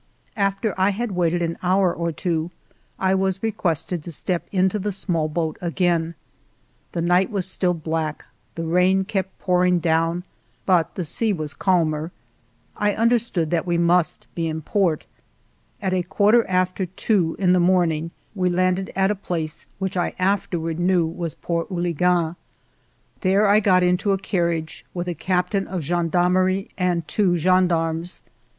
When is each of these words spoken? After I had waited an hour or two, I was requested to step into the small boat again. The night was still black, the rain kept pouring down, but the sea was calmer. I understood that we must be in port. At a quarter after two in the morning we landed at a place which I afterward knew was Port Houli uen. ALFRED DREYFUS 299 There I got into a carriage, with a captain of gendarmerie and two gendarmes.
After 0.35 0.73
I 0.79 0.89
had 0.89 1.11
waited 1.11 1.43
an 1.43 1.59
hour 1.61 1.93
or 1.93 2.11
two, 2.11 2.49
I 2.97 3.13
was 3.13 3.43
requested 3.43 4.01
to 4.03 4.11
step 4.11 4.47
into 4.51 4.79
the 4.79 4.91
small 4.91 5.27
boat 5.29 5.59
again. 5.61 6.15
The 6.93 7.03
night 7.03 7.29
was 7.29 7.47
still 7.47 7.75
black, 7.75 8.25
the 8.55 8.63
rain 8.63 9.05
kept 9.05 9.37
pouring 9.37 9.77
down, 9.77 10.23
but 10.65 10.95
the 10.95 11.03
sea 11.03 11.31
was 11.33 11.53
calmer. 11.53 12.11
I 12.75 12.93
understood 12.95 13.51
that 13.51 13.67
we 13.67 13.77
must 13.77 14.25
be 14.33 14.47
in 14.47 14.63
port. 14.63 15.05
At 15.83 15.93
a 15.93 16.01
quarter 16.01 16.47
after 16.49 16.87
two 16.87 17.35
in 17.37 17.53
the 17.53 17.59
morning 17.59 18.09
we 18.33 18.49
landed 18.49 18.91
at 18.95 19.11
a 19.11 19.15
place 19.15 19.67
which 19.77 19.95
I 19.95 20.15
afterward 20.17 20.79
knew 20.79 21.05
was 21.05 21.35
Port 21.35 21.69
Houli 21.69 21.93
uen. 21.93 22.01
ALFRED 22.01 22.33
DREYFUS 22.33 23.21
299 23.21 23.21
There 23.21 23.47
I 23.47 23.59
got 23.59 23.83
into 23.83 24.13
a 24.13 24.17
carriage, 24.17 24.83
with 24.95 25.07
a 25.07 25.13
captain 25.13 25.67
of 25.67 25.83
gendarmerie 25.83 26.71
and 26.75 27.07
two 27.07 27.37
gendarmes. 27.37 28.23